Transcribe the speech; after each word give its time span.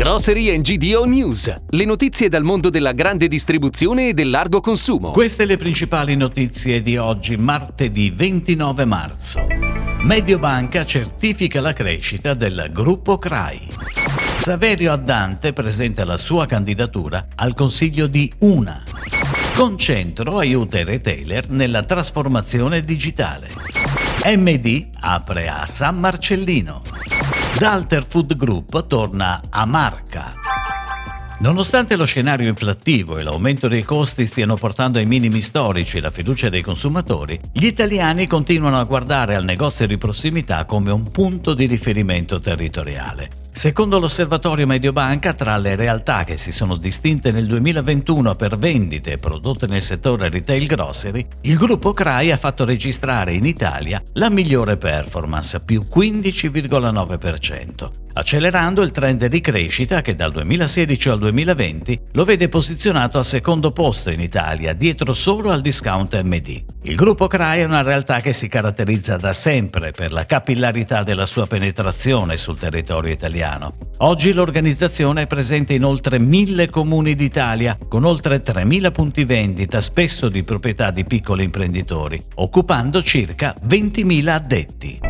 Grocery 0.00 0.58
GDO 0.62 1.04
News, 1.04 1.52
le 1.68 1.84
notizie 1.84 2.30
dal 2.30 2.42
mondo 2.42 2.70
della 2.70 2.92
grande 2.92 3.28
distribuzione 3.28 4.08
e 4.08 4.14
del 4.14 4.30
largo 4.30 4.62
consumo. 4.62 5.10
Queste 5.10 5.44
le 5.44 5.58
principali 5.58 6.16
notizie 6.16 6.80
di 6.80 6.96
oggi, 6.96 7.36
martedì 7.36 8.10
29 8.10 8.86
marzo. 8.86 9.42
Mediobanca 10.04 10.86
certifica 10.86 11.60
la 11.60 11.74
crescita 11.74 12.32
del 12.32 12.70
gruppo 12.72 13.18
CRAI. 13.18 13.60
Saverio 14.38 14.92
Addante 14.92 15.52
presenta 15.52 16.06
la 16.06 16.16
sua 16.16 16.46
candidatura 16.46 17.22
al 17.34 17.52
consiglio 17.52 18.06
di 18.06 18.32
Una. 18.38 18.82
Concentro 19.54 20.38
aiuta 20.38 20.78
i 20.78 20.84
retailer 20.84 21.50
nella 21.50 21.82
trasformazione 21.82 22.82
digitale. 22.82 23.50
MD 24.24 24.88
apre 24.98 25.46
a 25.46 25.66
San 25.66 25.98
Marcellino. 25.98 27.19
Dalter 27.60 28.06
Food 28.06 28.36
Group 28.38 28.86
torna 28.86 29.38
a 29.50 29.66
Marca. 29.66 30.32
Nonostante 31.40 31.94
lo 31.94 32.06
scenario 32.06 32.48
inflattivo 32.48 33.18
e 33.18 33.22
l'aumento 33.22 33.68
dei 33.68 33.82
costi 33.82 34.24
stiano 34.24 34.54
portando 34.54 34.96
ai 34.96 35.04
minimi 35.04 35.42
storici 35.42 36.00
la 36.00 36.10
fiducia 36.10 36.48
dei 36.48 36.62
consumatori, 36.62 37.38
gli 37.52 37.66
italiani 37.66 38.26
continuano 38.26 38.78
a 38.78 38.84
guardare 38.84 39.34
al 39.34 39.44
negozio 39.44 39.86
di 39.86 39.98
prossimità 39.98 40.64
come 40.64 40.90
un 40.90 41.02
punto 41.02 41.52
di 41.52 41.66
riferimento 41.66 42.40
territoriale. 42.40 43.39
Secondo 43.52 43.98
l'osservatorio 43.98 44.66
Mediobanca, 44.66 45.34
tra 45.34 45.56
le 45.58 45.74
realtà 45.74 46.24
che 46.24 46.36
si 46.38 46.52
sono 46.52 46.76
distinte 46.76 47.32
nel 47.32 47.46
2021 47.46 48.36
per 48.36 48.56
vendite 48.56 49.18
prodotte 49.18 49.66
nel 49.66 49.82
settore 49.82 50.30
retail 50.30 50.66
grocery, 50.66 51.26
il 51.42 51.56
gruppo 51.56 51.92
CRAI 51.92 52.30
ha 52.30 52.36
fatto 52.38 52.64
registrare 52.64 53.34
in 53.34 53.44
Italia 53.44 54.00
la 54.14 54.30
migliore 54.30 54.76
performance, 54.76 55.60
più 55.62 55.84
15,9%, 55.92 57.90
accelerando 58.14 58.82
il 58.82 58.92
trend 58.92 59.26
di 59.26 59.40
crescita 59.40 60.00
che 60.00 60.14
dal 60.14 60.32
2016 60.32 61.08
al 61.10 61.18
2020 61.18 62.00
lo 62.12 62.24
vede 62.24 62.48
posizionato 62.48 63.18
al 63.18 63.26
secondo 63.26 63.72
posto 63.72 64.10
in 64.10 64.20
Italia, 64.20 64.72
dietro 64.72 65.12
solo 65.12 65.50
al 65.50 65.60
discount 65.60 66.18
MD. 66.22 66.64
Il 66.84 66.94
gruppo 66.94 67.26
CRAI 67.26 67.60
è 67.60 67.64
una 67.64 67.82
realtà 67.82 68.20
che 68.20 68.32
si 68.32 68.48
caratterizza 68.48 69.16
da 69.16 69.34
sempre 69.34 69.90
per 69.90 70.12
la 70.12 70.24
capillarità 70.24 71.02
della 71.02 71.26
sua 71.26 71.46
penetrazione 71.46 72.38
sul 72.38 72.56
territorio 72.56 73.12
italiano 73.12 73.39
italiano. 73.40 73.72
Oggi 73.98 74.32
l'organizzazione 74.32 75.22
è 75.22 75.26
presente 75.26 75.74
in 75.74 75.84
oltre 75.84 76.18
mille 76.18 76.68
comuni 76.68 77.14
d'Italia, 77.14 77.76
con 77.88 78.04
oltre 78.04 78.40
3.000 78.40 78.92
punti 78.92 79.24
vendita, 79.24 79.80
spesso 79.80 80.28
di 80.28 80.42
proprietà 80.42 80.90
di 80.90 81.04
piccoli 81.04 81.44
imprenditori, 81.44 82.22
occupando 82.36 83.02
circa 83.02 83.54
20.000 83.66 84.28
addetti. 84.28 85.00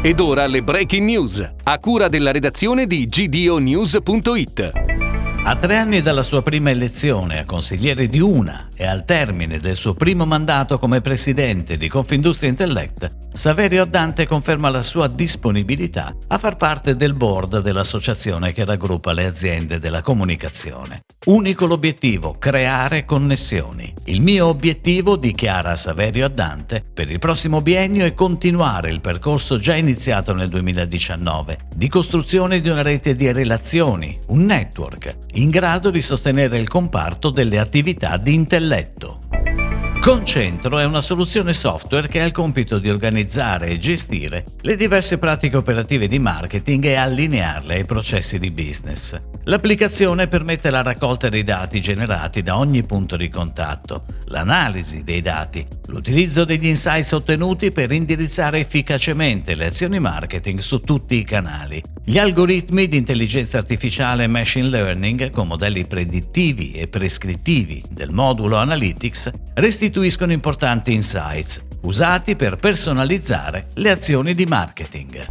Ed 0.00 0.20
ora 0.20 0.46
le 0.46 0.62
breaking 0.62 1.04
news, 1.04 1.52
a 1.64 1.78
cura 1.78 2.08
della 2.08 2.30
redazione 2.30 2.86
di 2.86 3.04
gdonews.it. 3.06 4.87
A 5.48 5.56
tre 5.56 5.78
anni 5.78 6.02
dalla 6.02 6.20
sua 6.20 6.42
prima 6.42 6.68
elezione 6.68 7.40
a 7.40 7.46
consigliere 7.46 8.06
di 8.06 8.20
una 8.20 8.68
e 8.76 8.86
al 8.86 9.06
termine 9.06 9.58
del 9.58 9.76
suo 9.76 9.94
primo 9.94 10.26
mandato 10.26 10.78
come 10.78 11.00
presidente 11.00 11.78
di 11.78 11.88
Confindustria 11.88 12.50
Intellect, 12.50 13.30
Saverio 13.32 13.86
Dante 13.86 14.26
conferma 14.26 14.68
la 14.68 14.82
sua 14.82 15.08
disponibilità 15.08 16.14
a 16.26 16.36
far 16.36 16.56
parte 16.56 16.94
del 16.94 17.14
board 17.14 17.62
dell'associazione 17.62 18.52
che 18.52 18.66
raggruppa 18.66 19.14
le 19.14 19.24
aziende 19.24 19.78
della 19.78 20.02
comunicazione. 20.02 21.00
Unico 21.24 21.64
l'obiettivo, 21.64 22.32
creare 22.38 23.06
connessioni. 23.06 23.90
Il 24.04 24.20
mio 24.20 24.48
obiettivo, 24.48 25.16
dichiara 25.16 25.76
Saverio 25.76 26.26
Addante, 26.26 26.82
per 26.92 27.10
il 27.10 27.18
prossimo 27.18 27.62
biennio 27.62 28.04
è 28.04 28.12
continuare 28.12 28.90
il 28.90 29.00
percorso 29.00 29.56
già 29.56 29.74
iniziato 29.74 30.34
nel 30.34 30.50
2019, 30.50 31.56
di 31.74 31.88
costruzione 31.88 32.60
di 32.60 32.68
una 32.68 32.82
rete 32.82 33.14
di 33.14 33.32
relazioni, 33.32 34.14
un 34.28 34.42
network, 34.42 35.16
in 35.38 35.50
grado 35.50 35.90
di 35.90 36.00
sostenere 36.00 36.58
il 36.58 36.66
comparto 36.66 37.30
delle 37.30 37.60
attività 37.60 38.16
di 38.16 38.34
intelletto. 38.34 39.18
Concentro 40.08 40.78
è 40.78 40.86
una 40.86 41.02
soluzione 41.02 41.52
software 41.52 42.08
che 42.08 42.22
ha 42.22 42.24
il 42.24 42.32
compito 42.32 42.78
di 42.78 42.88
organizzare 42.88 43.66
e 43.66 43.76
gestire 43.76 44.42
le 44.62 44.74
diverse 44.74 45.18
pratiche 45.18 45.58
operative 45.58 46.06
di 46.06 46.18
marketing 46.18 46.86
e 46.86 46.94
allinearle 46.94 47.74
ai 47.74 47.84
processi 47.84 48.38
di 48.38 48.50
business. 48.50 49.18
L'applicazione 49.44 50.26
permette 50.26 50.70
la 50.70 50.80
raccolta 50.80 51.28
dei 51.28 51.44
dati 51.44 51.82
generati 51.82 52.40
da 52.40 52.56
ogni 52.56 52.86
punto 52.86 53.18
di 53.18 53.28
contatto, 53.28 54.06
l'analisi 54.28 55.04
dei 55.04 55.20
dati, 55.20 55.66
l'utilizzo 55.88 56.44
degli 56.44 56.68
insights 56.68 57.12
ottenuti 57.12 57.70
per 57.70 57.92
indirizzare 57.92 58.60
efficacemente 58.60 59.54
le 59.54 59.66
azioni 59.66 60.00
marketing 60.00 60.58
su 60.60 60.80
tutti 60.80 61.16
i 61.16 61.24
canali. 61.24 61.82
Gli 62.02 62.16
algoritmi 62.16 62.88
di 62.88 62.96
intelligenza 62.96 63.58
artificiale 63.58 64.24
e 64.24 64.28
machine 64.28 64.68
learning 64.68 65.28
con 65.28 65.48
modelli 65.48 65.84
predittivi 65.86 66.70
e 66.70 66.88
prescrittivi 66.88 67.82
del 67.90 68.14
modulo 68.14 68.56
Analytics 68.56 69.30
restituiscono 69.52 69.96
costituiscono 69.98 70.32
importanti 70.32 70.92
insights 70.92 71.66
usati 71.82 72.36
per 72.36 72.54
personalizzare 72.56 73.66
le 73.74 73.90
azioni 73.90 74.32
di 74.34 74.46
marketing. 74.46 75.26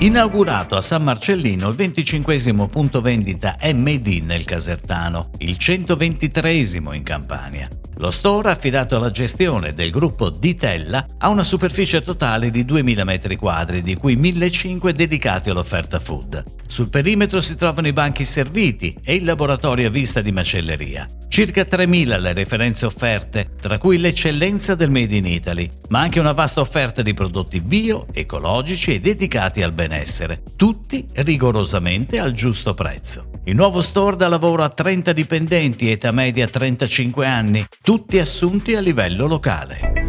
Inaugurato 0.00 0.76
a 0.76 0.80
San 0.80 1.02
Marcellino 1.02 1.68
il 1.68 1.74
25 1.74 2.68
punto 2.68 3.00
vendita 3.00 3.56
MD 3.60 4.22
nel 4.24 4.44
Casertano, 4.44 5.30
il 5.38 5.58
123 5.58 6.52
in 6.52 7.02
Campania. 7.02 7.68
Lo 7.96 8.12
store, 8.12 8.50
affidato 8.50 8.94
alla 8.94 9.10
gestione 9.10 9.72
del 9.72 9.90
gruppo 9.90 10.30
Ditella, 10.30 11.04
ha 11.18 11.28
una 11.28 11.42
superficie 11.42 12.00
totale 12.00 12.52
di 12.52 12.64
2000 12.64 13.02
m2, 13.02 13.78
di 13.78 13.96
cui 13.96 14.14
1500 14.14 14.92
dedicati 14.92 15.50
all'offerta 15.50 15.98
food. 15.98 16.44
Sul 16.68 16.90
perimetro 16.90 17.40
si 17.40 17.56
trovano 17.56 17.88
i 17.88 17.92
banchi 17.92 18.24
serviti 18.24 18.96
e 19.02 19.16
il 19.16 19.24
laboratorio 19.24 19.88
a 19.88 19.90
vista 19.90 20.20
di 20.20 20.30
macelleria. 20.30 21.04
Circa 21.38 21.64
3000 21.64 22.16
le 22.18 22.32
referenze 22.32 22.84
offerte, 22.84 23.46
tra 23.60 23.78
cui 23.78 23.98
l'eccellenza 23.98 24.74
del 24.74 24.90
Made 24.90 25.14
in 25.14 25.24
Italy, 25.24 25.70
ma 25.90 26.00
anche 26.00 26.18
una 26.18 26.32
vasta 26.32 26.60
offerta 26.60 27.00
di 27.00 27.14
prodotti 27.14 27.60
bio, 27.60 28.06
ecologici 28.12 28.94
e 28.94 29.00
dedicati 29.00 29.62
al 29.62 29.72
benessere, 29.72 30.42
tutti 30.56 31.06
rigorosamente 31.14 32.18
al 32.18 32.32
giusto 32.32 32.74
prezzo. 32.74 33.30
Il 33.44 33.54
nuovo 33.54 33.82
store 33.82 34.16
dà 34.16 34.26
lavoro 34.26 34.64
a 34.64 34.68
30 34.68 35.12
dipendenti, 35.12 35.88
età 35.88 36.10
media 36.10 36.48
35 36.48 37.24
anni, 37.24 37.64
tutti 37.82 38.18
assunti 38.18 38.74
a 38.74 38.80
livello 38.80 39.28
locale. 39.28 40.07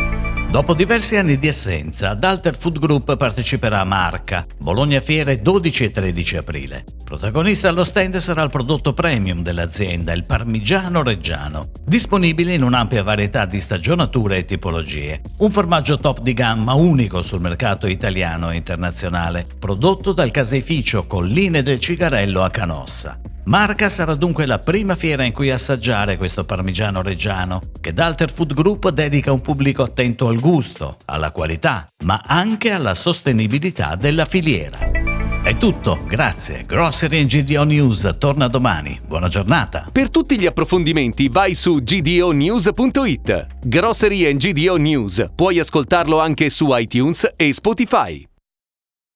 Dopo 0.49 0.73
diversi 0.73 1.15
anni 1.15 1.35
di 1.35 1.47
assenza, 1.47 2.15
Dalter 2.15 2.57
Food 2.57 2.79
Group 2.79 3.15
parteciperà 3.17 3.81
a 3.81 3.83
Marca, 3.83 4.43
Bologna 4.57 4.99
Fiere 4.99 5.43
12 5.43 5.83
e 5.83 5.91
13 5.91 6.37
aprile. 6.37 6.83
Protagonista 7.05 7.69
allo 7.69 7.83
stand 7.83 8.15
sarà 8.15 8.41
il 8.41 8.49
prodotto 8.49 8.93
premium 8.93 9.43
dell'azienda, 9.43 10.11
il 10.11 10.25
parmigiano 10.25 11.03
reggiano, 11.03 11.69
disponibile 11.85 12.55
in 12.55 12.63
un'ampia 12.63 13.03
varietà 13.03 13.45
di 13.45 13.59
stagionature 13.59 14.37
e 14.37 14.45
tipologie. 14.45 15.21
Un 15.37 15.51
formaggio 15.51 15.99
top 15.99 16.21
di 16.21 16.33
gamma 16.33 16.73
unico 16.73 17.21
sul 17.21 17.41
mercato 17.41 17.85
italiano 17.85 18.49
e 18.49 18.55
internazionale, 18.55 19.45
prodotto 19.59 20.13
dal 20.13 20.31
caseificio 20.31 21.05
Colline 21.05 21.61
del 21.61 21.77
Cigarello 21.77 22.41
a 22.41 22.49
Canossa. 22.49 23.21
Marca 23.45 23.89
sarà 23.89 24.15
dunque 24.15 24.45
la 24.45 24.59
prima 24.59 24.95
fiera 24.95 25.23
in 25.23 25.33
cui 25.33 25.49
assaggiare 25.49 26.17
questo 26.17 26.45
parmigiano 26.45 27.01
reggiano, 27.01 27.59
che 27.81 27.93
Dalter 27.93 28.31
Food 28.31 28.53
Group 28.53 28.89
dedica 28.89 29.31
un 29.31 29.41
pubblico 29.41 29.83
attento 29.83 30.27
al 30.27 30.39
gusto, 30.39 30.97
alla 31.05 31.31
qualità, 31.31 31.85
ma 32.03 32.21
anche 32.25 32.71
alla 32.71 32.93
sostenibilità 32.93 33.95
della 33.95 34.25
filiera. 34.25 34.77
È 35.41 35.57
tutto, 35.57 35.97
grazie. 36.05 36.63
Grocery 36.65 37.25
GDO 37.25 37.63
News 37.63 38.17
torna 38.19 38.47
domani. 38.47 38.97
Buona 39.07 39.29
giornata. 39.29 39.85
Per 39.91 40.09
tutti 40.09 40.37
gli 40.37 40.45
approfondimenti 40.45 41.29
vai 41.29 41.55
su 41.55 41.81
gdonews.it. 41.81 43.67
Grocery 43.67 44.33
GDO 44.33 44.75
News. 44.75 45.31
Puoi 45.33 45.57
ascoltarlo 45.57 46.19
anche 46.19 46.49
su 46.49 46.67
iTunes 46.71 47.31
e 47.35 47.53
Spotify. 47.53 48.28